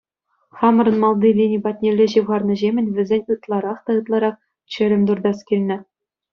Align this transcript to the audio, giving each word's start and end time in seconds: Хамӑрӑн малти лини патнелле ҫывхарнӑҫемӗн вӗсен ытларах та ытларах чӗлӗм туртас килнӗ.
Хамӑрӑн 0.59 0.95
малти 1.03 1.29
лини 1.39 1.59
патнелле 1.65 2.05
ҫывхарнӑҫемӗн 2.15 2.87
вӗсен 2.97 3.21
ытларах 3.37 3.77
та 3.87 3.91
ытларах 4.03 4.35
чӗлӗм 4.77 5.01
туртас 5.11 5.39
килнӗ. 5.53 5.77